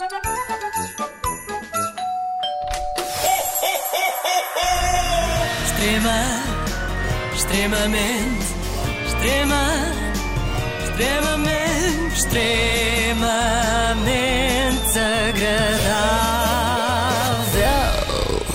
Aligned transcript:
Extrema, 0.00 0.16
extremamente, 7.34 8.46
extrema, 9.06 9.62
extremamente, 10.84 12.16
extremamente 12.16 13.18
agradável. 15.28 16.40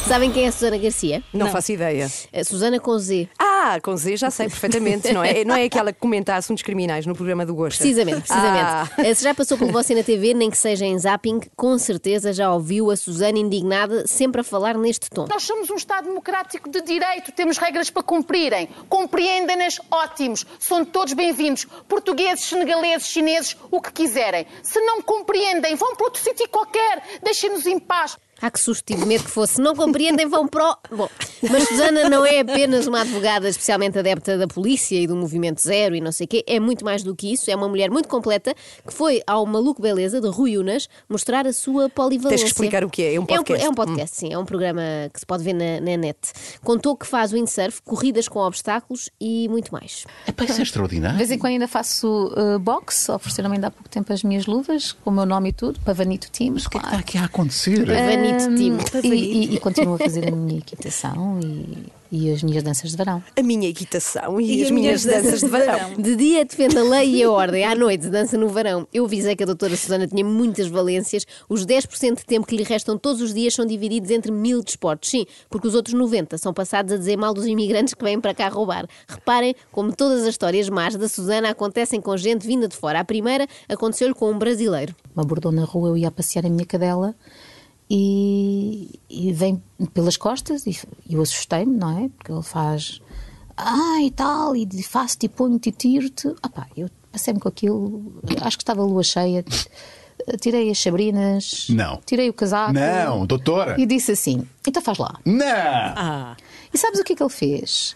Sabem 0.07 0.31
quem 0.31 0.45
é 0.45 0.47
a 0.47 0.51
Susana 0.51 0.77
Garcia? 0.79 1.21
Não, 1.31 1.51
faço 1.51 1.71
ideia. 1.71 2.09
A 2.33 2.43
Susana 2.43 2.79
com 2.79 2.97
Z. 2.97 3.29
Ah, 3.37 3.44
com 3.81 3.95
Z 3.95 4.17
já 4.17 4.31
sei 4.31 4.47
perfeitamente, 4.47 5.11
não 5.11 5.23
é? 5.23 5.43
Não 5.45 5.55
é 5.55 5.65
aquela 5.65 5.91
que 5.91 5.99
comenta 5.99 6.35
assuntos 6.35 6.63
criminais 6.63 7.05
no 7.05 7.15
programa 7.15 7.45
do 7.45 7.53
Gosto. 7.53 7.77
Precisamente, 7.77 8.21
precisamente. 8.21 8.63
Ah. 8.63 8.87
Se 9.15 9.23
já 9.23 9.33
passou 9.33 9.57
por 9.57 9.71
você 9.71 9.93
na 9.93 10.03
TV, 10.03 10.33
nem 10.33 10.49
que 10.49 10.57
seja 10.57 10.85
em 10.85 10.97
zapping, 10.97 11.41
com 11.55 11.77
certeza 11.77 12.33
já 12.33 12.51
ouviu 12.51 12.89
a 12.89 12.95
Susana 12.95 13.37
indignada 13.37 14.07
sempre 14.07 14.41
a 14.41 14.43
falar 14.43 14.77
neste 14.77 15.09
tom. 15.09 15.25
Nós 15.29 15.43
somos 15.43 15.69
um 15.69 15.75
Estado 15.75 16.07
democrático 16.07 16.69
de 16.69 16.81
direito, 16.81 17.31
temos 17.31 17.57
regras 17.57 17.89
para 17.89 18.03
cumprirem. 18.03 18.67
Compreendem-nas, 18.89 19.79
ótimos. 19.91 20.45
São 20.59 20.83
todos 20.83 21.13
bem-vindos. 21.13 21.65
Portugueses, 21.87 22.45
senegaleses, 22.45 23.07
chineses, 23.07 23.57
o 23.69 23.81
que 23.81 23.91
quiserem. 23.91 24.45
Se 24.63 24.79
não 24.81 25.01
compreendem, 25.01 25.75
vão 25.75 25.95
para 25.95 26.05
outro 26.05 26.21
sítio 26.21 26.47
qualquer. 26.49 27.03
Deixem-nos 27.21 27.65
em 27.65 27.79
paz. 27.79 28.17
Ah, 28.41 28.51
que 28.51 28.59
susto, 28.59 28.83
tive 28.85 29.05
medo 29.05 29.23
que 29.23 29.29
fosse. 29.29 29.61
Não 29.61 29.75
compreendem, 29.75 30.27
vão 30.27 30.47
pro. 30.47 30.77
Bom, 30.91 31.09
mas 31.49 31.67
Susana 31.67 32.09
não 32.09 32.25
é 32.25 32.39
apenas 32.39 32.85
uma 32.85 33.01
advogada 33.01 33.47
especialmente 33.47 33.97
adepta 33.97 34.37
da 34.37 34.47
polícia 34.47 34.99
e 34.99 35.07
do 35.07 35.15
movimento 35.15 35.61
zero 35.61 35.95
e 35.95 36.01
não 36.01 36.11
sei 36.11 36.25
o 36.25 36.27
quê. 36.27 36.43
É 36.47 36.59
muito 36.59 36.83
mais 36.83 37.01
do 37.01 37.15
que 37.15 37.31
isso. 37.31 37.49
É 37.49 37.55
uma 37.55 37.67
mulher 37.67 37.89
muito 37.89 38.09
completa 38.09 38.53
que 38.85 38.93
foi 38.93 39.21
ao 39.25 39.45
Maluco 39.45 39.81
Beleza 39.81 40.19
de 40.19 40.27
Rui 40.27 40.57
Unas 40.57 40.89
mostrar 41.07 41.47
a 41.47 41.53
sua 41.53 41.89
polivalência. 41.89 42.37
Tens 42.37 42.43
que 42.43 42.49
explicar 42.49 42.83
o 42.83 42.89
que 42.89 43.01
é, 43.01 43.15
é 43.15 43.19
um 43.19 43.25
podcast. 43.25 43.65
É 43.65 43.69
um, 43.69 43.73
podcast, 43.73 44.17
sim. 44.17 44.33
É 44.33 44.37
um 44.37 44.45
programa 44.45 44.81
que 45.13 45.19
se 45.19 45.25
pode 45.25 45.43
ver 45.43 45.53
na, 45.53 45.79
na 45.79 45.97
net. 45.97 46.17
Contou 46.63 46.95
que 46.95 47.07
faz 47.07 47.31
windsurf, 47.31 47.81
corridas 47.83 48.27
com 48.27 48.39
obstáculos 48.39 49.09
e 49.19 49.47
muito 49.49 49.71
mais. 49.71 50.05
Epá, 50.27 50.43
isso 50.43 50.53
é 50.53 50.57
De 50.57 50.61
extraordinário. 50.63 51.17
vez 51.17 51.31
em 51.31 51.37
quando 51.37 51.53
ainda 51.53 51.67
faço 51.67 52.33
uh, 52.35 52.59
boxe, 52.59 53.11
ofereceram-me 53.11 53.55
ainda 53.55 53.67
há 53.67 53.71
pouco 53.71 53.89
tempo 53.89 54.11
as 54.11 54.23
minhas 54.23 54.45
luvas, 54.45 54.91
com 54.91 55.09
o 55.09 55.13
meu 55.13 55.25
nome 55.25 55.49
e 55.49 55.53
tudo, 55.53 55.79
Pavanito 55.81 56.29
Team. 56.31 56.53
Mas 56.53 56.65
o 56.65 56.69
que 56.69 56.77
é 56.77 56.79
que 56.81 56.85
está 56.85 56.99
aqui 56.99 57.17
a 57.17 57.25
acontecer? 57.25 57.89
E, 59.03 59.07
e- 59.07 59.55
e 59.55 59.59
continuo 59.59 59.95
a 59.95 59.97
fazer 59.97 60.27
a 60.27 60.31
minha 60.31 60.57
equitação 60.59 61.39
e, 61.43 61.85
e 62.11 62.31
as 62.31 62.41
minhas 62.43 62.63
danças 62.63 62.91
de 62.91 62.97
verão. 62.97 63.23
A 63.37 63.43
minha 63.43 63.67
equitação 63.69 64.39
e, 64.39 64.63
as 64.63 64.71
minhas 64.71 65.03
danças 65.03 65.39
de 65.41 65.47
verão. 65.47 65.93
De 65.97 66.15
dia 66.15 66.45
defende 66.45 66.77
a 66.77 66.83
lei 66.83 67.15
e 67.15 67.23
a 67.23 67.31
ordem, 67.31 67.65
à 67.65 67.75
noite 67.75 68.07
dança 68.09 68.37
no 68.37 68.47
verão. 68.49 68.87
Eu 68.93 69.05
avisei 69.05 69.35
que 69.35 69.43
a 69.43 69.45
doutora 69.45 69.75
Susana 69.75 70.07
tinha 70.07 70.23
muitas 70.23 70.67
valências. 70.67 71.25
Os 71.49 71.65
10% 71.65 72.17
de 72.17 72.25
tempo 72.25 72.47
que 72.47 72.55
lhe 72.55 72.63
restam 72.63 72.97
todos 72.97 73.21
os 73.21 73.33
dias 73.33 73.53
são 73.53 73.65
divididos 73.65 74.11
entre 74.11 74.31
mil 74.31 74.63
desportos. 74.63 75.09
Sim, 75.09 75.25
porque 75.49 75.67
os 75.67 75.75
outros 75.75 75.93
90 75.93 76.37
são 76.37 76.53
passados 76.53 76.93
a 76.93 76.97
dizer 76.97 77.17
mal 77.17 77.33
dos 77.33 77.45
imigrantes 77.45 77.93
que 77.93 78.03
vêm 78.03 78.19
para 78.19 78.33
cá 78.33 78.47
roubar. 78.49 78.87
Reparem 79.07 79.55
como 79.71 79.93
todas 79.95 80.21
as 80.23 80.27
histórias 80.29 80.69
más 80.69 80.95
da 80.95 81.07
Susana 81.09 81.49
acontecem 81.49 81.99
com 82.01 82.15
gente 82.17 82.45
vinda 82.47 82.67
de 82.67 82.75
fora. 82.75 82.99
A 82.99 83.03
primeira 83.05 83.47
aconteceu-lhe 83.67 84.13
com 84.13 84.31
um 84.31 84.37
brasileiro. 84.37 84.95
Me 85.15 85.21
abordou 85.21 85.51
na 85.51 85.63
rua, 85.63 85.89
eu 85.89 85.97
ia 85.97 86.11
passear 86.11 86.45
a 86.45 86.49
minha 86.49 86.65
cadela 86.65 87.15
e, 87.89 88.99
e 89.09 89.31
vem 89.31 89.61
pelas 89.93 90.17
costas 90.17 90.65
e 90.65 90.77
eu 91.09 91.21
assustei-me, 91.21 91.77
não 91.77 91.97
é? 92.05 92.09
Porque 92.09 92.31
ele 92.31 92.43
faz 92.43 93.01
ah 93.57 94.01
e 94.01 94.11
tal, 94.11 94.55
e 94.55 94.67
faço-te, 94.83 95.27
e 95.27 95.29
ponho-te 95.29 95.69
e 95.69 95.71
tiro-te. 95.71 96.33
Ah 96.41 96.49
pá, 96.49 96.67
eu 96.75 96.89
passei-me 97.11 97.39
com 97.39 97.47
aquilo, 97.47 98.21
acho 98.41 98.57
que 98.57 98.63
estava 98.63 98.81
a 98.81 98.85
lua 98.85 99.03
cheia, 99.03 99.45
tirei 100.41 100.69
as 100.69 100.79
sabrinas, 100.79 101.67
Não. 101.69 102.01
tirei 102.05 102.29
o 102.29 102.33
casaco. 102.33 102.73
Não, 102.73 103.25
doutora. 103.25 103.79
E 103.79 103.85
disse 103.85 104.11
assim: 104.11 104.47
então 104.67 104.81
faz 104.81 104.97
lá. 104.97 105.19
Não! 105.23 106.35
E 106.73 106.77
sabes 106.77 106.99
o 106.99 107.03
que 107.03 107.13
é 107.13 107.15
que 107.15 107.23
ele 107.23 107.29
fez? 107.29 107.95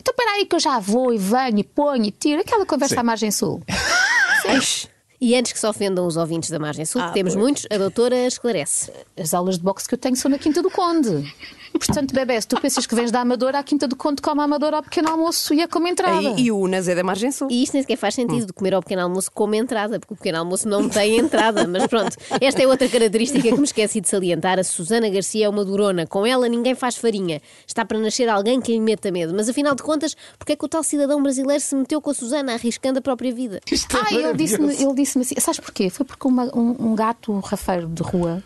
Então 0.00 0.12
espera 0.12 0.30
aí 0.36 0.46
que 0.46 0.56
eu 0.56 0.60
já 0.60 0.78
vou 0.78 1.12
e 1.12 1.18
venho 1.18 1.58
e 1.58 1.64
ponho 1.64 2.04
e 2.04 2.10
tiro. 2.10 2.40
Aquela 2.40 2.64
conversa 2.64 2.94
Sim. 2.94 3.00
à 3.00 3.04
margem 3.04 3.30
sul. 3.30 3.62
E 5.20 5.34
antes 5.34 5.52
que 5.52 5.58
se 5.58 5.66
ofendam 5.66 6.06
os 6.06 6.16
ouvintes 6.16 6.48
da 6.50 6.58
Margem 6.58 6.84
Sul, 6.84 7.02
que 7.02 7.12
temos 7.14 7.34
muitos, 7.34 7.66
a 7.70 7.76
doutora 7.76 8.26
esclarece. 8.26 8.92
As 9.18 9.34
aulas 9.34 9.58
de 9.58 9.64
boxe 9.64 9.88
que 9.88 9.94
eu 9.94 9.98
tenho 9.98 10.14
são 10.16 10.30
na 10.30 10.38
Quinta 10.38 10.62
do 10.62 10.70
Conde. 10.70 11.24
Portanto, 11.72 12.14
bebê, 12.14 12.40
se 12.40 12.48
tu 12.48 12.58
pensas 12.60 12.86
que 12.86 12.94
vens 12.94 13.10
da 13.10 13.20
Amadora, 13.20 13.58
à 13.58 13.62
Quinta 13.62 13.86
do 13.86 13.94
Conde 13.94 14.22
come 14.22 14.40
a 14.40 14.44
Amadora 14.44 14.78
ao 14.78 14.82
pequeno 14.82 15.10
almoço 15.10 15.52
e 15.52 15.60
é 15.60 15.66
como 15.66 15.86
entrada. 15.86 16.20
E, 16.22 16.44
e 16.44 16.52
o 16.52 16.58
Unas 16.58 16.88
é 16.88 16.94
da 16.94 17.04
Margem 17.04 17.30
Sul. 17.30 17.48
E 17.50 17.62
isto 17.62 17.74
nem 17.74 17.82
sequer 17.82 17.96
faz 17.96 18.14
sentido 18.14 18.46
de 18.46 18.52
comer 18.52 18.74
ao 18.74 18.82
pequeno 18.82 19.02
almoço 19.02 19.30
como 19.32 19.54
entrada, 19.54 20.00
porque 20.00 20.14
o 20.14 20.16
pequeno 20.16 20.38
almoço 20.38 20.68
não 20.68 20.88
tem 20.88 21.18
entrada. 21.18 21.66
Mas 21.68 21.86
pronto, 21.86 22.16
esta 22.40 22.62
é 22.62 22.66
outra 22.66 22.88
característica 22.88 23.42
que 23.42 23.56
me 23.56 23.64
esqueci 23.64 24.00
de 24.00 24.08
salientar. 24.08 24.58
A 24.58 24.64
Susana 24.64 25.08
Garcia 25.08 25.46
é 25.46 25.48
uma 25.48 25.64
durona. 25.64 26.06
Com 26.06 26.26
ela 26.26 26.48
ninguém 26.48 26.74
faz 26.74 26.96
farinha. 26.96 27.40
Está 27.66 27.84
para 27.84 27.98
nascer 27.98 28.28
alguém 28.28 28.60
que 28.60 28.72
lhe 28.72 28.80
meta 28.80 29.10
medo. 29.10 29.34
Mas 29.34 29.48
afinal 29.48 29.74
de 29.74 29.82
contas, 29.82 30.16
porque 30.38 30.52
é 30.54 30.56
que 30.56 30.64
o 30.64 30.68
tal 30.68 30.82
cidadão 30.82 31.22
brasileiro 31.22 31.62
se 31.62 31.74
meteu 31.74 32.00
com 32.00 32.10
a 32.10 32.14
Susana, 32.14 32.54
arriscando 32.54 32.98
a 32.98 33.02
própria 33.02 33.32
vida? 33.32 33.60
Isto 33.70 33.96
é 33.96 34.00
Ah, 34.00 34.14
ele 34.14 34.34
disse-me 34.34 34.66
maravilhoso. 34.66 34.82
Ele 35.16 35.22
disse 35.24 35.34
assim: 35.38 35.44
sabes 35.44 35.60
porquê? 35.60 35.88
Foi 35.88 36.04
porque 36.04 36.26
uma- 36.28 36.50
um, 36.56 36.90
um 36.90 36.94
gato 36.94 37.32
rafeiro 37.40 37.88
de 37.88 38.02
rua 38.02 38.42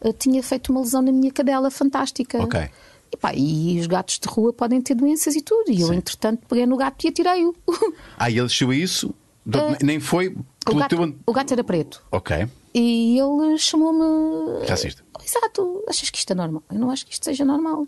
eh, 0.00 0.12
tinha 0.12 0.42
feito 0.42 0.70
uma 0.70 0.80
lesão 0.80 1.02
na 1.02 1.10
minha 1.12 1.30
cadela 1.32 1.70
fantástica. 1.70 2.40
Ok. 2.42 2.60
E, 3.12 3.16
pá, 3.16 3.32
e 3.34 3.78
os 3.80 3.86
gatos 3.86 4.18
de 4.18 4.28
rua 4.28 4.52
podem 4.52 4.80
ter 4.80 4.94
doenças 4.94 5.34
e 5.36 5.42
tudo. 5.42 5.70
E 5.70 5.80
eu, 5.80 5.92
entretanto, 5.92 6.42
peguei 6.48 6.66
no 6.66 6.76
gato 6.76 7.04
e 7.04 7.08
atirei-o. 7.08 7.54
Ah, 8.18 8.30
e 8.30 8.38
ele 8.38 8.48
chegou 8.48 8.72
isso? 8.74 9.14
Ah. 9.52 9.76
Nem 9.82 10.00
foi 10.00 10.36
O 10.68 10.74
gato, 10.74 10.96
teu. 10.96 11.14
o 11.26 11.32
gato 11.32 11.52
era 11.52 11.62
preto. 11.62 12.02
Ok. 12.10 12.48
E 12.74 13.16
ele 13.18 13.56
chamou-me. 13.58 14.66
Racista. 14.66 15.04
Exato. 15.24 15.82
Achas 15.88 16.10
que 16.10 16.18
isto 16.18 16.30
é 16.32 16.34
normal? 16.34 16.62
Eu 16.70 16.78
não 16.78 16.90
acho 16.90 17.06
que 17.06 17.12
isto 17.12 17.24
seja 17.24 17.44
normal. 17.44 17.86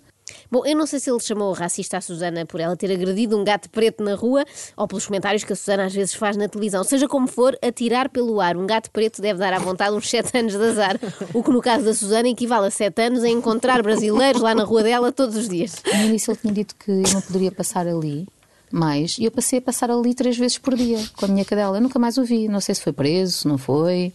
Bom, 0.51 0.65
eu 0.65 0.77
não 0.77 0.87
sei 0.87 0.99
se 0.99 1.11
ele 1.11 1.21
chamou 1.21 1.53
racista 1.53 1.99
a 1.99 2.01
Susana 2.01 2.47
por 2.47 2.61
ela 2.61 2.77
ter 2.77 2.91
agredido 2.93 3.39
um 3.39 3.45
gato 3.45 3.69
preto 3.71 4.03
na 4.03 4.15
rua 4.15 4.45
ou 4.77 4.87
pelos 4.87 5.07
comentários 5.07 5.45
que 5.45 5.53
a 5.53 5.57
Susana 5.57 5.85
às 5.85 5.95
vezes 5.95 6.15
faz 6.15 6.37
na 6.37 6.49
televisão. 6.49 6.85
Seja 6.85 7.09
como 7.09 7.27
for, 7.27 7.57
atirar 7.63 8.09
pelo 8.09 8.41
ar 8.41 8.57
um 8.57 8.67
gato 8.67 8.91
preto 8.91 9.21
deve 9.21 9.39
dar 9.39 9.53
à 9.53 9.59
vontade 9.59 9.95
uns 9.95 10.09
7 10.09 10.39
anos 10.39 10.57
de 10.57 10.63
azar. 10.63 10.99
O 11.35 11.43
que 11.43 11.51
no 11.51 11.61
caso 11.61 11.85
da 11.85 11.95
Susana 11.95 12.29
equivale 12.29 12.67
a 12.67 12.71
7 12.71 13.03
anos 13.03 13.23
a 13.23 13.29
encontrar 13.29 13.83
brasileiros 13.83 14.41
lá 14.41 14.55
na 14.55 14.65
rua 14.65 14.83
dela 14.83 15.13
todos 15.13 15.37
os 15.37 15.49
dias. 15.49 15.83
No 15.93 16.05
início 16.07 16.31
ele 16.31 16.39
tinha 16.41 16.53
dito 16.53 16.75
que 16.77 16.91
eu 16.91 17.13
não 17.13 17.21
poderia 17.21 17.53
passar 17.53 17.87
ali 17.87 18.27
mais. 18.71 19.19
E 19.19 19.25
eu 19.25 19.31
passei 19.31 19.59
a 19.59 19.63
passar 19.63 19.91
ali 19.91 20.15
três 20.15 20.37
vezes 20.37 20.59
por 20.59 20.75
dia 20.75 20.99
com 21.17 21.25
a 21.25 21.29
minha 21.29 21.45
cadela. 21.45 21.77
Eu 21.77 21.81
nunca 21.81 21.99
mais 21.99 22.19
o 22.19 22.25
vi. 22.25 22.49
Não 22.49 22.61
sei 22.61 22.75
se 22.75 22.83
foi 22.83 22.93
preso, 22.93 23.39
se 23.39 23.49
não 23.49 23.59
foi. 23.59 24.13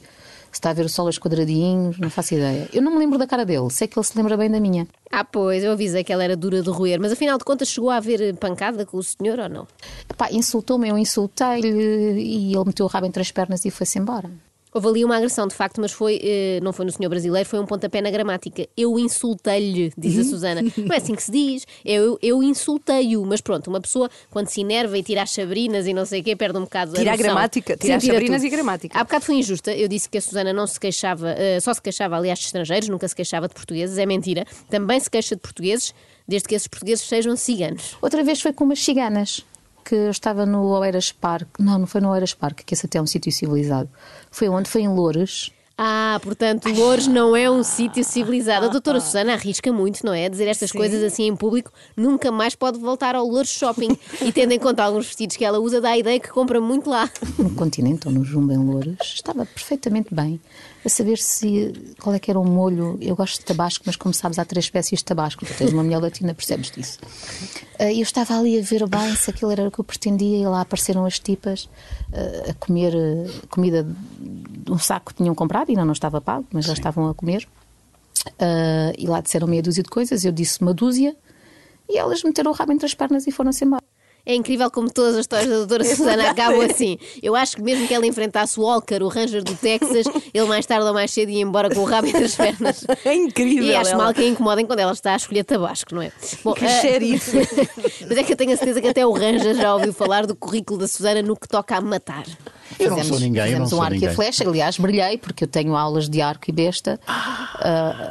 Se 0.53 0.59
está 0.59 0.69
a 0.69 0.73
ver 0.73 0.85
o 0.85 0.89
sol 0.89 1.07
aos 1.07 1.17
quadradinhos, 1.17 1.97
não 1.97 2.11
faço 2.11 2.35
ideia. 2.35 2.69
Eu 2.71 2.83
não 2.83 2.91
me 2.91 2.99
lembro 2.99 3.17
da 3.17 3.25
cara 3.25 3.43
dele, 3.43 3.71
sei 3.71 3.87
que 3.87 3.97
ele 3.97 4.05
se 4.05 4.15
lembra 4.15 4.37
bem 4.37 4.51
da 4.51 4.59
minha. 4.59 4.87
Ah, 5.11 5.25
pois, 5.25 5.63
eu 5.63 5.71
avisei 5.71 6.03
que 6.03 6.13
ela 6.13 6.23
era 6.23 6.37
dura 6.37 6.61
de 6.61 6.69
roer, 6.69 6.99
mas 7.01 7.11
afinal 7.11 7.39
de 7.39 7.43
contas 7.43 7.69
chegou 7.69 7.89
a 7.89 7.97
haver 7.97 8.35
pancada 8.35 8.85
com 8.85 8.97
o 8.97 9.03
senhor 9.03 9.39
ou 9.39 9.49
não? 9.49 9.67
Epá, 10.07 10.31
insultou-me, 10.31 10.87
eu 10.87 10.97
insultei-lhe 10.97 11.69
e 12.21 12.53
ele 12.55 12.65
meteu 12.65 12.85
o 12.85 12.89
rabo 12.89 13.07
entre 13.07 13.23
as 13.23 13.31
pernas 13.31 13.65
e 13.65 13.71
foi-se 13.71 13.97
embora. 13.97 14.29
Houve 14.73 14.87
ali 14.87 15.05
uma 15.05 15.17
agressão, 15.17 15.47
de 15.47 15.53
facto, 15.55 15.79
mas 15.79 15.91
foi, 15.91 16.19
eh, 16.23 16.59
não 16.63 16.73
foi 16.73 16.85
no 16.85 16.91
senhor 16.91 17.09
brasileiro, 17.09 17.47
foi 17.47 17.59
um 17.59 17.65
pontapé 17.65 18.01
na 18.01 18.09
gramática. 18.09 18.67
Eu 18.75 18.97
insultei-lhe, 18.97 19.91
diz 19.97 20.17
a 20.19 20.23
Susana. 20.23 20.61
Não 20.77 20.93
é 20.93 20.97
assim 20.97 21.13
que 21.15 21.23
se 21.23 21.31
diz. 21.31 21.65
Eu, 21.85 22.17
eu 22.21 22.41
insultei-o. 22.41 23.25
Mas 23.25 23.39
pronto, 23.41 23.67
uma 23.69 23.79
pessoa, 23.79 24.09
quando 24.29 24.47
se 24.47 24.61
enerva 24.61 24.97
e 24.97 25.03
tira 25.03 25.21
as 25.21 25.31
sabrinas 25.31 25.85
e 25.87 25.93
não 25.93 26.05
sei 26.05 26.21
o 26.21 26.23
quê, 26.23 26.35
perde 26.35 26.57
um 26.57 26.61
bocado 26.61 26.93
Tira 26.93 27.11
a 27.11 27.17
noção. 27.17 27.23
gramática, 27.25 27.77
tira 27.77 27.99
Sim, 27.99 28.07
as 28.07 28.13
sabrinas 28.13 28.41
tudo. 28.41 28.47
e 28.47 28.49
gramática. 28.49 28.97
Há 28.99 29.03
bocado 29.03 29.25
foi 29.25 29.35
injusta. 29.35 29.73
Eu 29.73 29.87
disse 29.87 30.09
que 30.09 30.17
a 30.17 30.21
Susana 30.21 30.51
não 30.51 30.65
se 30.67 30.79
queixava, 30.79 31.29
eh, 31.31 31.59
só 31.59 31.73
se 31.73 31.81
queixava, 31.81 32.15
aliás, 32.17 32.39
de 32.39 32.45
estrangeiros, 32.45 32.89
nunca 32.89 33.07
se 33.07 33.15
queixava 33.15 33.47
de 33.47 33.53
portugueses. 33.53 33.97
É 33.97 34.05
mentira. 34.05 34.45
Também 34.69 34.99
se 34.99 35.09
queixa 35.09 35.35
de 35.35 35.41
portugueses, 35.41 35.93
desde 36.27 36.47
que 36.47 36.55
esses 36.55 36.67
portugueses 36.67 37.05
sejam 37.07 37.35
ciganos. 37.35 37.95
Outra 38.01 38.23
vez 38.23 38.41
foi 38.41 38.51
com 38.53 38.63
umas 38.63 38.79
ciganas, 38.79 39.45
que 39.83 39.95
eu 39.95 40.11
estava 40.11 40.45
no 40.45 40.63
Oeiras 40.63 41.11
Park. 41.11 41.59
Não, 41.59 41.79
não 41.79 41.87
foi 41.87 42.01
no 42.01 42.09
Oeiras 42.09 42.33
Park, 42.33 42.61
que 42.65 42.73
esse 42.73 42.85
até 42.85 42.97
é 42.97 43.01
um 43.01 43.07
sítio 43.07 43.31
civilizado. 43.31 43.89
Foi 44.31 44.47
onde? 44.49 44.69
Foi 44.69 44.81
em 44.81 44.87
Loures. 44.89 45.51
Ah, 45.85 46.17
portanto, 46.23 46.69
Louros 46.69 47.07
não 47.07 47.35
é 47.35 47.51
um 47.51 47.61
sítio 47.61 48.05
civilizado. 48.05 48.67
A 48.67 48.69
doutora 48.69 49.01
Susana 49.01 49.33
arrisca 49.33 49.69
muito, 49.73 50.05
não 50.05 50.13
é? 50.13 50.29
Dizer 50.29 50.47
estas 50.47 50.71
coisas 50.71 51.03
assim 51.03 51.23
em 51.23 51.35
público, 51.35 51.73
nunca 51.97 52.31
mais 52.31 52.55
pode 52.55 52.79
voltar 52.79 53.15
ao 53.15 53.27
Louros 53.27 53.49
Shopping. 53.49 53.97
E 54.21 54.31
tendo 54.31 54.53
em 54.53 54.59
conta 54.59 54.81
alguns 54.81 55.07
vestidos 55.07 55.35
que 55.35 55.43
ela 55.43 55.59
usa, 55.59 55.81
dá 55.81 55.89
a 55.89 55.97
ideia 55.97 56.21
que 56.21 56.29
compra 56.29 56.61
muito 56.61 56.89
lá. 56.89 57.11
no 57.37 57.49
continente 57.49 58.07
ou 58.07 58.13
no 58.13 58.23
Jumbo 58.23 58.53
em 58.53 58.57
Louros, 58.57 58.95
estava 59.13 59.45
perfeitamente 59.45 60.15
bem 60.15 60.39
a 60.85 60.89
saber 60.89 61.17
se 61.17 61.73
qual 62.01 62.15
é 62.15 62.19
que 62.19 62.31
era 62.31 62.39
o 62.39 62.45
molho. 62.45 62.97
Eu 63.01 63.13
gosto 63.15 63.39
de 63.39 63.45
tabasco, 63.45 63.83
mas 63.85 63.97
como 63.97 64.13
sabes, 64.13 64.39
há 64.39 64.45
três 64.45 64.65
espécies 64.65 64.99
de 64.99 65.05
tabasco. 65.05 65.45
Tu 65.45 65.53
tens 65.53 65.73
uma 65.73 65.83
mulher 65.83 65.99
latina, 65.99 66.33
percebes 66.33 66.71
disso. 66.71 66.99
Ah, 67.77 67.91
Eu 67.91 68.03
estava 68.03 68.37
ali 68.37 68.57
a 68.57 68.61
ver 68.61 68.87
bem 68.87 69.15
se 69.15 69.29
aquilo 69.29 69.51
era 69.51 69.67
o 69.67 69.71
que 69.71 69.79
eu 69.79 69.83
pretendia 69.83 70.37
e 70.37 70.45
lá 70.45 70.61
apareceram 70.61 71.05
as 71.05 71.19
tipas 71.19 71.69
ah, 72.13 72.51
a 72.51 72.53
comer 72.53 72.93
ah, 72.95 73.47
comida 73.49 73.85
um 74.69 74.77
saco 74.77 75.11
que 75.11 75.17
tinham 75.17 75.35
comprado, 75.35 75.69
ainda 75.69 75.85
não 75.85 75.93
estava 75.93 76.21
pago, 76.21 76.45
mas 76.51 76.65
já 76.65 76.73
estavam 76.73 77.09
a 77.09 77.13
comer. 77.13 77.47
Ah, 78.39 78.93
e 78.97 79.07
lá 79.07 79.21
disseram 79.21 79.47
meia 79.47 79.61
dúzia 79.61 79.83
de 79.83 79.89
coisas, 79.89 80.23
eu 80.23 80.31
disse 80.31 80.61
uma 80.61 80.73
dúzia 80.73 81.15
e 81.89 81.97
elas 81.97 82.23
meteram 82.23 82.51
o 82.51 82.53
rabo 82.53 82.71
entre 82.71 82.85
as 82.85 82.93
pernas 82.93 83.27
e 83.27 83.31
foram-se 83.31 83.65
embora. 83.65 83.82
É 84.25 84.33
incrível 84.33 84.71
como 84.71 84.89
todas 84.89 85.15
as 85.15 85.21
histórias 85.21 85.49
da 85.49 85.55
doutora 85.57 85.83
Susana 85.95 86.29
acabam 86.31 86.61
assim. 86.61 86.97
Eu 87.21 87.35
acho 87.35 87.57
que 87.57 87.61
mesmo 87.61 87.85
que 87.87 87.93
ela 87.93 88.05
enfrentasse 88.07 88.57
o 88.59 88.63
Walker, 88.63 89.03
o 89.03 89.09
Ranger 89.09 89.43
do 89.43 89.53
Texas, 89.55 90.05
ele 90.33 90.45
mais 90.47 90.65
tarde 90.65 90.85
ou 90.87 90.93
mais 90.93 91.11
cedo 91.11 91.29
ia 91.29 91.41
embora 91.41 91.69
com 91.69 91.81
o 91.81 91.83
rabo 91.83 92.07
entre 92.07 92.23
as 92.23 92.35
pernas. 92.35 92.85
É 93.03 93.13
incrível. 93.13 93.65
E 93.65 93.75
acho 93.75 93.91
ela. 93.91 94.03
mal 94.05 94.13
que 94.13 94.21
a 94.21 94.27
incomodem 94.27 94.65
quando 94.65 94.79
ela 94.79 94.93
está 94.93 95.13
a 95.13 95.17
escolher 95.17 95.43
tabasco, 95.43 95.93
não 95.93 96.01
é? 96.01 96.11
Bom, 96.43 96.53
Que 96.53 96.63
ah, 96.65 96.81
xerife. 96.81 97.37
Mas 98.07 98.17
é 98.17 98.23
que 98.23 98.31
eu 98.31 98.37
tenho 98.37 98.53
a 98.53 98.57
certeza 98.57 98.79
que 98.81 98.87
até 98.87 99.05
o 99.05 99.11
Ranger 99.11 99.55
já 99.55 99.75
ouviu 99.75 99.91
falar 99.93 100.25
do 100.25 100.35
currículo 100.35 100.79
da 100.79 100.87
Susana 100.87 101.21
no 101.21 101.35
que 101.35 101.47
toca 101.47 101.75
a 101.75 101.81
matar. 101.81 102.23
Eu 102.79 102.89
não 102.91 102.97
Fizemos- 102.97 103.07
sou 103.07 103.19
ninguém, 103.19 103.51
eu 103.51 103.59
não 103.59 103.65
fizemos 103.65 103.69
sou 103.71 103.79
um 103.79 103.81
arco 103.81 103.93
ninguém. 103.95 104.09
e 104.09 104.11
a 104.11 104.15
flecha, 104.15 104.47
aliás, 104.47 104.77
brilhei, 104.77 105.17
porque 105.17 105.43
eu 105.43 105.47
tenho 105.47 105.75
aulas 105.75 106.07
de 106.09 106.21
arco 106.21 106.45
e 106.47 106.51
besta, 106.53 106.99
ah, 107.05 107.57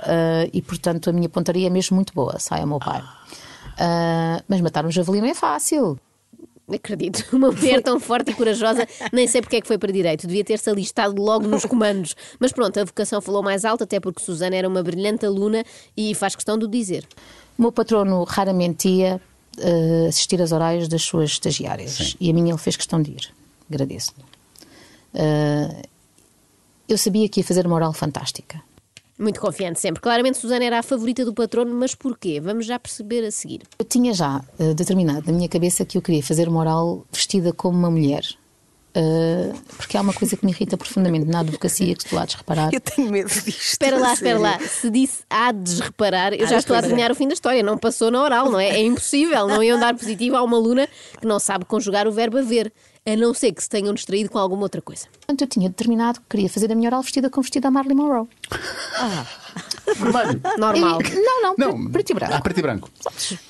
ah, 0.04 0.48
e 0.52 0.60
portanto 0.62 1.08
a 1.10 1.12
minha 1.12 1.28
pontaria 1.28 1.66
é 1.66 1.70
mesmo 1.70 1.94
muito 1.94 2.12
boa, 2.14 2.38
sai 2.38 2.60
ao 2.60 2.66
meu 2.66 2.78
pai. 2.78 3.02
Ah, 3.02 3.16
mas 4.48 4.60
matar 4.60 4.84
um 4.86 4.90
javali 4.90 5.20
não 5.20 5.28
é 5.28 5.34
fácil. 5.34 5.98
Acredito, 6.72 7.24
uma 7.36 7.50
mulher 7.50 7.82
tão 7.82 7.98
forte 7.98 8.30
e 8.30 8.34
corajosa, 8.34 8.86
nem 9.12 9.26
sei 9.26 9.40
porque 9.40 9.56
é 9.56 9.60
que 9.60 9.66
foi 9.66 9.78
para 9.78 9.92
direito, 9.92 10.26
devia 10.26 10.44
ter-se 10.44 10.70
alistado 10.70 11.20
logo 11.20 11.46
nos 11.46 11.64
comandos. 11.64 12.14
Mas 12.38 12.52
pronto, 12.52 12.78
a 12.78 12.84
vocação 12.84 13.20
falou 13.20 13.42
mais 13.42 13.64
alto, 13.64 13.84
até 13.84 14.00
porque 14.00 14.22
Susana 14.22 14.56
era 14.56 14.68
uma 14.68 14.82
brilhante 14.82 15.26
aluna 15.26 15.64
e 15.96 16.14
faz 16.14 16.34
questão 16.34 16.56
de 16.56 16.64
o 16.64 16.68
dizer. 16.68 17.06
O 17.58 17.62
meu 17.62 17.72
patrono 17.72 18.24
raramente 18.24 18.88
ia 18.88 19.20
ah, 19.58 20.08
assistir 20.08 20.40
às 20.40 20.52
horários 20.52 20.88
das 20.88 21.02
suas 21.02 21.32
estagiárias, 21.32 22.16
e 22.20 22.30
a 22.30 22.32
minha 22.32 22.52
ele 22.52 22.58
fez 22.58 22.76
questão 22.76 23.02
de 23.02 23.10
ir. 23.10 23.28
Agradeço-lhe. 23.68 24.24
Ah, 25.14 25.82
eu 26.88 26.96
sabia 26.96 27.28
que 27.28 27.40
ia 27.40 27.44
fazer 27.44 27.66
uma 27.66 27.76
oral 27.76 27.92
fantástica. 27.92 28.60
Muito 29.22 29.40
confiante 29.40 29.78
sempre. 29.78 30.02
Claramente 30.02 30.36
Susana 30.36 30.64
era 30.64 30.80
a 30.80 30.82
favorita 30.82 31.24
do 31.24 31.32
patrono, 31.32 31.72
mas 31.72 31.94
porquê? 31.94 32.40
Vamos 32.40 32.66
já 32.66 32.76
perceber 32.76 33.24
a 33.24 33.30
seguir. 33.30 33.62
Eu 33.78 33.84
tinha 33.84 34.12
já 34.12 34.42
eh, 34.58 34.74
determinado 34.74 35.30
na 35.30 35.32
minha 35.32 35.48
cabeça 35.48 35.84
que 35.84 35.96
eu 35.96 36.02
queria 36.02 36.24
fazer 36.24 36.48
uma 36.48 36.58
oral 36.58 37.06
vestida 37.12 37.52
como 37.52 37.78
uma 37.78 37.88
mulher. 37.88 38.24
Eh, 38.94 39.52
porque 39.76 39.96
há 39.96 40.02
uma 40.02 40.12
coisa 40.12 40.36
que 40.36 40.44
me 40.44 40.52
irrita 40.52 40.76
profundamente 40.76 41.24
na 41.26 41.40
advocacia 41.40 41.94
que 41.94 42.04
tu 42.04 42.18
há 42.18 42.26
de 42.26 42.36
reparar. 42.36 42.72
Eu 42.74 42.80
tenho 42.80 43.10
medo 43.10 43.28
disto. 43.28 43.48
Espera 43.48 43.98
lá, 43.98 44.12
espera 44.12 44.38
lá. 44.38 44.58
Se 44.60 44.90
disse 44.90 45.24
há 45.30 45.50
de 45.50 45.80
reparar, 45.80 46.34
eu 46.34 46.44
Há 46.44 46.48
já 46.48 46.56
de 46.56 46.60
estou 46.60 46.74
a 46.74 46.76
reparar. 46.76 46.86
adivinhar 46.92 47.10
o 47.10 47.14
fim 47.14 47.26
da 47.26 47.32
história. 47.34 47.62
Não 47.62 47.78
passou 47.78 48.10
na 48.10 48.22
oral, 48.22 48.50
não 48.50 48.60
é? 48.60 48.68
É 48.68 48.82
impossível. 48.82 49.46
Não 49.48 49.62
iam 49.62 49.80
dar 49.80 49.94
positivo 49.96 50.36
a 50.36 50.42
uma 50.42 50.56
aluna 50.58 50.86
que 51.20 51.26
não 51.26 51.38
sabe 51.38 51.64
conjugar 51.64 52.06
o 52.06 52.12
verbo 52.12 52.36
haver, 52.38 52.70
a 53.06 53.16
não 53.16 53.32
ser 53.32 53.52
que 53.52 53.62
se 53.62 53.68
tenham 53.68 53.94
distraído 53.94 54.28
com 54.30 54.38
alguma 54.38 54.62
outra 54.64 54.82
coisa. 54.82 55.06
Portanto, 55.12 55.40
eu 55.40 55.46
tinha 55.48 55.68
determinado 55.70 56.20
que 56.20 56.26
queria 56.28 56.50
fazer 56.50 56.70
a 56.70 56.74
minha 56.74 56.88
oral 56.90 57.00
vestida 57.02 57.30
como 57.30 57.42
vestida 57.42 57.68
a 57.68 57.70
Marilyn 57.70 57.94
Monroe. 57.96 58.28
Vermelho. 59.96 60.40
Normal. 60.58 61.00
E- 61.02 61.14
não, 61.14 61.42
não, 61.42 61.54
Não, 61.56 61.90
preto 61.90 62.10
e 62.10 62.14
branco. 62.14 62.34
Ah, 62.34 62.40
preto 62.40 62.58
e 62.58 62.62
branco. 62.62 62.90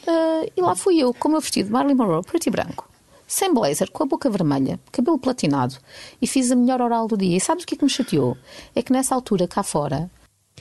Eh, 0.06 0.52
e 0.56 0.60
lá 0.62 0.74
fui 0.74 0.98
eu, 1.00 1.12
com 1.12 1.28
o 1.28 1.32
meu 1.32 1.40
vestido 1.40 1.70
Marilyn 1.70 1.94
Monroe, 1.96 2.22
preto 2.22 2.46
e 2.46 2.50
branco. 2.50 2.88
Sem 3.32 3.54
blazer, 3.54 3.90
com 3.90 4.02
a 4.02 4.06
boca 4.06 4.28
vermelha, 4.28 4.78
cabelo 4.92 5.18
platinado. 5.18 5.76
E 6.20 6.26
fiz 6.26 6.52
a 6.52 6.54
melhor 6.54 6.82
oral 6.82 7.08
do 7.08 7.16
dia. 7.16 7.34
E 7.34 7.40
sabes 7.40 7.64
o 7.64 7.66
que 7.66 7.74
é 7.74 7.78
que 7.78 7.82
me 7.84 7.88
chateou? 7.88 8.36
É 8.74 8.82
que 8.82 8.92
nessa 8.92 9.14
altura, 9.14 9.48
cá 9.48 9.62
fora, 9.62 10.10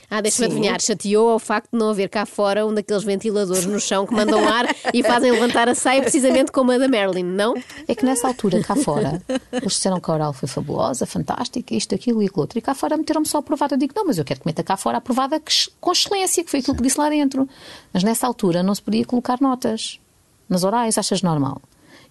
Ah, 0.08 0.22
deixa-me 0.22 0.46
adivinhar, 0.46 0.80
chateou 0.80 1.28
ao 1.28 1.38
facto 1.38 1.68
de 1.70 1.78
não 1.78 1.90
haver 1.90 2.08
cá 2.08 2.24
fora 2.24 2.66
um 2.66 2.72
daqueles 2.72 3.04
ventiladores 3.04 3.66
no 3.66 3.78
chão 3.78 4.06
que 4.06 4.14
mandam 4.14 4.48
ar 4.48 4.64
e 4.94 5.02
fazem 5.02 5.30
levantar 5.30 5.68
a 5.68 5.74
saia 5.74 6.00
precisamente 6.00 6.50
como 6.50 6.72
a 6.72 6.78
da 6.78 6.88
Marilyn, 6.88 7.24
não? 7.24 7.54
É 7.86 7.94
que 7.94 8.06
nessa 8.06 8.26
altura, 8.26 8.62
cá 8.64 8.74
fora, 8.74 9.22
eles 9.52 9.74
disseram 9.74 10.00
que 10.00 10.10
a 10.10 10.14
oral 10.14 10.32
foi 10.32 10.48
fabulosa, 10.48 11.04
fantástica, 11.04 11.74
isto, 11.74 11.94
aquilo 11.94 12.22
e 12.22 12.26
aquilo 12.26 12.40
outro. 12.40 12.58
E 12.58 12.62
cá 12.62 12.74
fora 12.74 12.96
meteram-me 12.96 13.26
só 13.28 13.36
aprovada. 13.38 13.74
Eu 13.74 13.78
digo, 13.78 13.92
não, 13.94 14.06
mas 14.06 14.16
eu 14.16 14.24
quero 14.24 14.40
que 14.40 14.46
meta 14.46 14.62
cá 14.62 14.78
fora 14.78 14.96
aprovada 14.96 15.38
que- 15.38 15.52
com 15.78 15.92
excelência, 15.92 16.42
que 16.42 16.50
foi 16.50 16.60
aquilo 16.60 16.76
que 16.78 16.82
disse 16.82 16.98
lá 16.98 17.10
dentro. 17.10 17.46
Mas 17.92 18.02
nessa 18.02 18.26
altura 18.26 18.62
não 18.62 18.74
se 18.74 18.80
podia 18.80 19.04
colocar 19.04 19.38
notas 19.42 20.00
nas 20.48 20.64
orais, 20.64 20.96
achas 20.96 21.20
normal? 21.20 21.60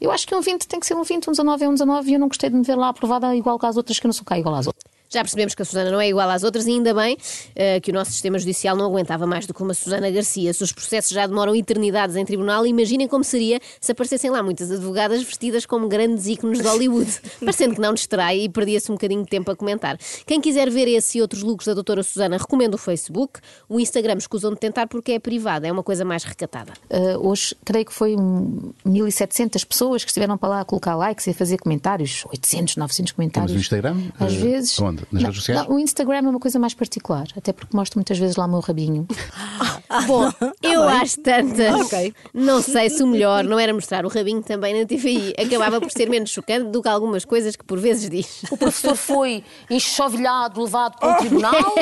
Eu 0.01 0.09
acho 0.09 0.25
que 0.25 0.33
um 0.33 0.41
20 0.41 0.67
tem 0.67 0.79
que 0.79 0.87
ser 0.87 0.95
um 0.95 1.03
20, 1.03 1.27
um 1.27 1.31
19 1.31 1.63
é 1.63 1.69
um 1.69 1.73
19 1.73 2.09
e 2.09 2.13
eu 2.15 2.19
não 2.19 2.27
gostei 2.27 2.49
de 2.49 2.55
me 2.55 2.63
ver 2.63 2.75
lá 2.75 2.89
aprovada 2.89 3.35
igual 3.35 3.59
às 3.61 3.77
outras, 3.77 3.99
que 3.99 4.07
eu 4.07 4.09
não 4.09 4.13
sou 4.13 4.25
cá 4.25 4.39
igual 4.39 4.55
às 4.55 4.65
outras. 4.65 4.70
Já 5.13 5.21
percebemos 5.21 5.53
que 5.53 5.61
a 5.61 5.65
Susana 5.65 5.91
não 5.91 5.99
é 5.99 6.07
igual 6.07 6.29
às 6.29 6.41
outras 6.43 6.65
e 6.67 6.71
ainda 6.71 6.93
bem 6.93 7.17
eh, 7.53 7.81
que 7.81 7.91
o 7.91 7.93
nosso 7.93 8.11
sistema 8.11 8.39
judicial 8.39 8.77
não 8.77 8.85
aguentava 8.85 9.27
mais 9.27 9.45
do 9.45 9.53
que 9.53 9.61
uma 9.61 9.73
Susana 9.73 10.09
Garcia. 10.09 10.53
Se 10.53 10.63
os 10.63 10.71
processos 10.71 11.11
já 11.11 11.27
demoram 11.27 11.53
eternidades 11.53 12.15
em 12.15 12.23
tribunal, 12.23 12.65
imaginem 12.65 13.09
como 13.09 13.21
seria 13.23 13.59
se 13.81 13.91
aparecessem 13.91 14.29
lá 14.31 14.41
muitas 14.41 14.71
advogadas 14.71 15.21
vestidas 15.21 15.65
como 15.65 15.89
grandes 15.89 16.27
ícones 16.27 16.59
de 16.61 16.67
Hollywood. 16.67 17.11
Parecendo 17.43 17.75
que 17.75 17.81
não 17.81 17.93
distrai 17.93 18.39
e 18.39 18.49
perdia-se 18.49 18.89
um 18.89 18.95
bocadinho 18.95 19.23
de 19.23 19.29
tempo 19.29 19.51
a 19.51 19.55
comentar. 19.55 19.97
Quem 20.25 20.39
quiser 20.39 20.69
ver 20.69 20.87
esse 20.87 21.17
e 21.17 21.21
outros 21.21 21.43
looks 21.43 21.67
da 21.67 21.73
doutora 21.73 22.03
Susana, 22.03 22.37
recomendo 22.37 22.75
o 22.75 22.77
Facebook. 22.77 23.41
O 23.67 23.81
Instagram 23.81 24.15
escusam 24.17 24.51
de 24.53 24.59
tentar 24.61 24.87
porque 24.87 25.11
é 25.11 25.19
privado, 25.19 25.65
é 25.65 25.71
uma 25.71 25.83
coisa 25.83 26.05
mais 26.05 26.23
recatada. 26.23 26.71
Uh, 26.89 27.27
hoje, 27.27 27.53
creio 27.65 27.85
que 27.85 27.93
foi 27.93 28.15
um, 28.15 28.71
1700 28.85 29.63
pessoas 29.65 30.03
que 30.05 30.09
estiveram 30.09 30.37
para 30.37 30.47
lá 30.49 30.61
a 30.61 30.65
colocar 30.65 30.95
likes 30.95 31.27
e 31.27 31.31
a 31.31 31.33
fazer 31.33 31.57
comentários, 31.57 32.23
800, 32.31 32.77
900 32.77 33.11
comentários. 33.11 33.51
Temos 33.51 33.61
o 33.61 33.65
Instagram? 33.65 33.97
Às 34.17 34.33
Eh, 34.33 34.37
vezes. 34.37 34.79
onde? 34.79 35.00
Nas 35.11 35.21
Não, 35.23 35.29
redes 35.29 35.35
sociais? 35.43 35.67
não, 35.67 35.75
o 35.75 35.79
Instagram 35.79 36.17
é 36.17 36.21
uma 36.21 36.39
coisa 36.39 36.59
mais 36.59 36.73
particular, 36.73 37.25
até 37.37 37.51
porque 37.53 37.75
mostro 37.75 37.97
muitas 37.99 38.17
vezes 38.17 38.35
lá 38.35 38.45
o 38.45 38.49
meu 38.49 38.59
rabinho. 38.59 39.07
Bom, 40.07 40.31
eu 40.61 40.83
às 40.87 41.15
tantas, 41.17 41.81
Ok. 41.85 42.13
não 42.33 42.61
sei 42.61 42.89
se 42.89 43.03
o 43.03 43.07
melhor 43.07 43.43
não 43.43 43.59
era 43.59 43.73
mostrar 43.73 44.05
o 44.05 44.09
rabinho 44.09 44.41
também 44.41 44.79
na 44.79 44.85
TVI. 44.85 45.33
Acabava 45.37 45.81
por 45.81 45.91
ser 45.91 46.09
menos 46.09 46.29
chocante 46.29 46.69
do 46.69 46.81
que 46.81 46.87
algumas 46.87 47.25
coisas 47.25 47.55
que 47.57 47.63
por 47.63 47.77
vezes 47.77 48.09
diz. 48.09 48.43
O 48.49 48.55
professor 48.57 48.95
foi 48.95 49.43
enxovilhado, 49.69 50.61
levado 50.63 50.97
para 50.97 51.13
o 51.13 51.17
tribunal. 51.17 51.53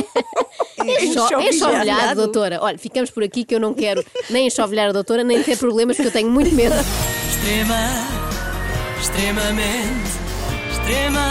Enxo- 0.79 1.09
Enxovilhado. 1.09 1.43
Enxovilhado, 1.49 2.15
doutora. 2.21 2.59
Olha, 2.61 2.77
ficamos 2.77 3.11
por 3.11 3.21
aqui 3.23 3.43
que 3.43 3.53
eu 3.53 3.59
não 3.59 3.73
quero 3.73 4.03
nem 4.29 4.47
enxovilhar 4.47 4.89
a 4.89 4.91
doutora, 4.91 5.23
nem 5.23 5.43
ter 5.43 5.57
problemas, 5.57 5.95
porque 5.95 6.07
eu 6.07 6.11
tenho 6.13 6.31
muito 6.31 6.53
medo. 6.55 6.73
Extrema, 7.29 7.75
extremamente, 8.99 10.09
extrema, 10.71 11.27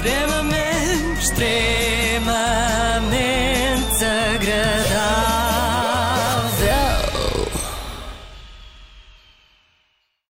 extremamente, 0.00 1.20
extremamente 1.20 2.24
agradável. 4.04 5.49